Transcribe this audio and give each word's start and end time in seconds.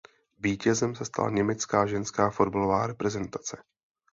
Vítězem 0.39 0.95
se 0.95 1.05
stala 1.05 1.29
německá 1.29 1.85
ženská 1.85 2.29
fotbalová 2.29 2.87
reprezentace. 2.87 3.57